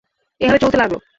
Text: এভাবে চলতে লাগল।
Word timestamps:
এভাবে 0.41 0.59
চলতে 0.63 0.77
লাগল। 0.77 0.95